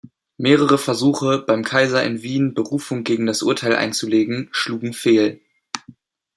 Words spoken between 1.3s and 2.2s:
beim Kaiser